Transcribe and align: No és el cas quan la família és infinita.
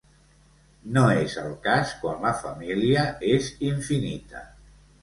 No 0.95 1.03
és 1.25 1.35
el 1.43 1.53
cas 1.67 1.93
quan 2.01 2.27
la 2.27 2.33
família 2.41 3.07
és 3.37 3.53
infinita. 3.71 4.45